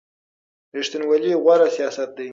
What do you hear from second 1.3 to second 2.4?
غوره سیاست دی.